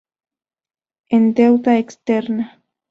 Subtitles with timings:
[1.09, 2.45] En: Deuda Externa.